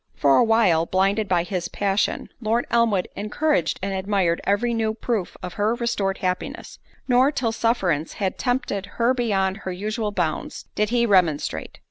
For 0.15 0.35
a 0.37 0.43
while, 0.43 0.87
blinded 0.87 1.27
by 1.27 1.43
his 1.43 1.67
passion, 1.67 2.29
Lord 2.41 2.65
Elmwood 2.71 3.07
encouraged 3.15 3.77
and 3.83 3.93
admired 3.93 4.41
every 4.45 4.73
new 4.73 4.95
proof 4.95 5.37
of 5.43 5.53
her 5.61 5.75
restored 5.75 6.17
happiness; 6.17 6.79
nor 7.07 7.31
till 7.31 7.51
sufferance 7.51 8.13
had 8.13 8.39
tempted 8.39 8.87
her 8.97 9.13
beyond 9.13 9.57
her 9.57 9.71
usual 9.71 10.11
bounds, 10.11 10.63
did 10.73 10.89
he 10.89 11.05
remonstrate. 11.05 11.77